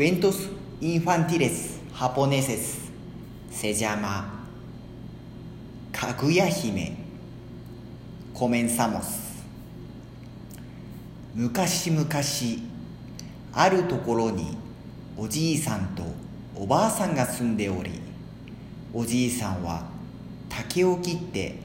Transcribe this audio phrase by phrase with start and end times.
[0.00, 0.48] Cuentos
[0.80, 2.88] infantiles japoneses
[3.50, 4.46] se llama
[5.92, 6.96] Kaguya Hime.
[8.32, 9.04] Comenzamos.
[11.34, 12.08] 昔々
[13.52, 14.56] あるところに
[15.18, 16.02] おじいさんと
[16.56, 18.00] おばあさんが住んでおり
[18.94, 19.84] おじいさんは
[20.48, 21.56] 竹を切って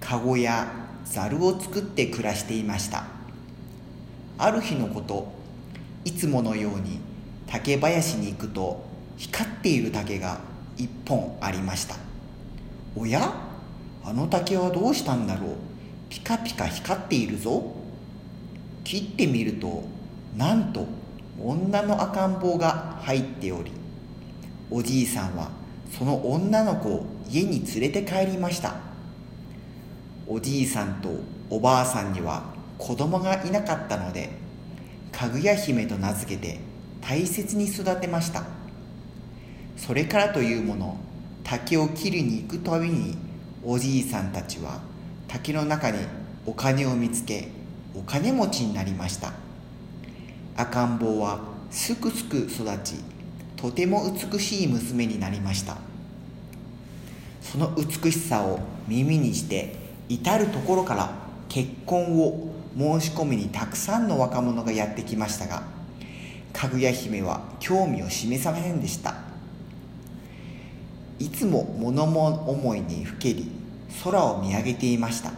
[0.00, 0.66] 籠や
[1.04, 3.04] ざるを作って暮らしていました
[4.38, 5.32] ある日のこと
[6.04, 7.09] いつものように
[7.50, 8.84] 竹林に行くと
[9.16, 10.38] 光っている竹が
[10.76, 11.96] 一本ありました。
[12.94, 13.34] おや？
[14.04, 15.50] あの竹はどうしたんだろう？
[16.08, 17.74] ピカピカ光っているぞ。
[18.84, 19.84] 切ってみると
[20.36, 20.86] なんと
[21.42, 23.72] 女の赤ん坊が入っており
[24.70, 25.50] おじいさんは
[25.90, 28.76] その女の子を家に連れて帰りました。
[30.26, 31.10] おじいさんと
[31.50, 32.44] おばあさんには
[32.78, 34.30] 子供がいなかったので
[35.10, 36.60] かぐや姫と名付けて
[37.00, 38.44] 大切に育てました。
[39.76, 40.96] それからというもの
[41.42, 43.16] 竹を切りに行くたびに
[43.64, 44.80] おじいさんたちは
[45.26, 45.98] 竹の中に
[46.46, 47.48] お金を見つけ
[47.94, 49.32] お金持ちになりました。
[50.56, 51.40] 赤ん坊は
[51.70, 52.96] すくすく育ち
[53.56, 55.78] とても美しい娘になりました。
[57.40, 59.74] その美しさを耳にして
[60.08, 61.10] 至る所から
[61.48, 65.62] 結婚を申し込みにたくさんの若者がやってきましたが
[66.52, 69.14] かぐや姫は興味を示さませんでした。
[71.18, 73.50] いつも物思いにふけり
[74.02, 75.32] 空を見上げていました。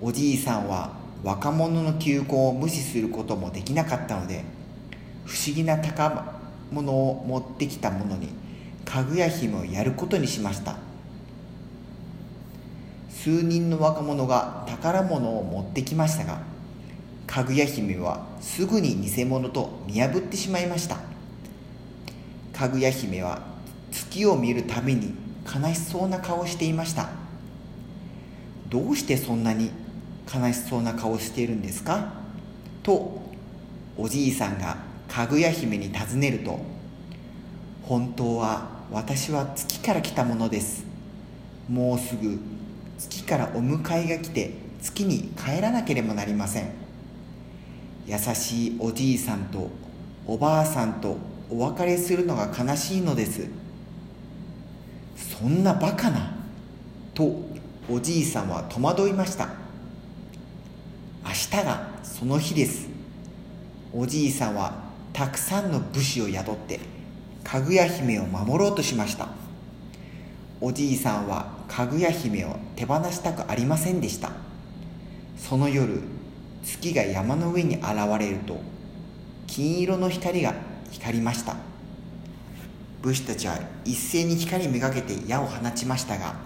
[0.00, 0.92] おじいさんは
[1.22, 4.44] 若者の求婚を無視することもできなかったので
[5.24, 8.28] 不思議な宝物を持ってきたものに
[8.84, 10.76] かぐや姫をやることにしました。
[13.10, 16.40] 数人の若者が宝物を持ってきましたが
[17.32, 20.98] かぐや姫はすぐに偽物と見破ってしまいました。
[22.52, 23.40] かぐや姫は
[23.90, 25.14] 月を見るたびに
[25.46, 27.08] 悲しそうな顔をしていました。
[28.68, 29.70] どうしてそんなに
[30.30, 32.12] 悲しそうな顔をしているんですか？
[32.82, 33.22] と
[33.96, 34.76] おじいさんが
[35.08, 36.60] かぐや姫に尋ねると
[37.84, 40.84] 本当は私は月から来たものです。
[41.66, 42.38] もうすぐ
[42.98, 44.52] 月からお迎えが来て
[44.82, 46.82] 月に帰らなければなりません。
[48.06, 49.70] 優しいおじいさんと
[50.26, 51.16] おばあさんと
[51.50, 53.48] お別れするのが悲しいのです。
[55.16, 56.34] そんなバカな
[57.14, 57.42] と
[57.88, 59.48] おじいさんは戸惑いました。
[61.24, 62.88] 明日がその日です。
[63.92, 66.80] おじいさんはたくさんの武士を雇って
[67.44, 69.28] かぐや姫を守ろうとしました。
[70.60, 74.30] おじいさんはかぐや姫を手放したくありませんでした。
[75.36, 76.00] その夜
[76.62, 77.86] 月が山の上に現
[78.18, 78.60] れると
[79.46, 80.54] 金色の光が
[80.90, 81.56] 光りました。
[83.02, 86.36] 武士たちは一斉に光めがけて矢を放ちましたが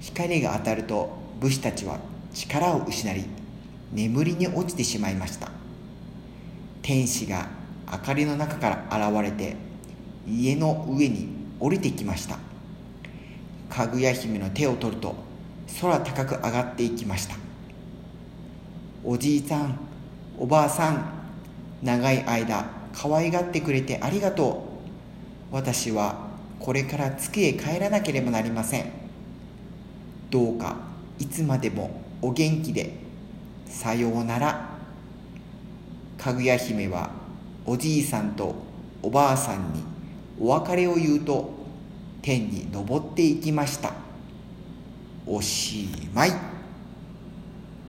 [0.00, 1.10] 光が当たると
[1.40, 1.98] 武士たちは
[2.32, 3.24] 力を失い
[3.92, 5.50] 眠りに落ちてしまいました。
[6.82, 7.48] 天使が
[7.90, 9.56] 明かりの中から現れて
[10.26, 12.38] 家の上に降りてきました。
[13.68, 15.14] かぐや姫の手を取ると
[15.80, 17.47] 空高く上がっていきました。
[19.10, 19.78] おじいさん
[20.38, 21.02] おばあさん
[21.82, 24.66] 長い間可愛がってくれてありがと
[25.50, 25.54] う。
[25.54, 26.28] 私は
[26.60, 28.92] これから月へ帰らなければなりません。
[30.28, 30.76] どうか
[31.18, 32.98] いつまでもお元気で
[33.64, 34.76] さようなら。
[36.18, 37.08] かぐや姫は
[37.64, 38.56] おじいさんと
[39.02, 39.82] おばあさんに
[40.38, 41.50] お別れを言うと
[42.20, 43.94] 天に昇っていきました。
[45.26, 46.57] おしまい。